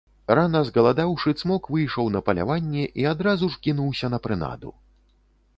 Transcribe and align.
Рана 0.37 0.61
згаладаўшы, 0.69 1.33
цмок 1.41 1.69
выйшаў 1.75 2.09
на 2.17 2.23
паляванне 2.29 2.85
і 3.03 3.07
адразу 3.13 3.53
ж 3.57 3.61
кінуўся 3.69 4.11
на 4.15 4.25
прынаду. 4.25 4.77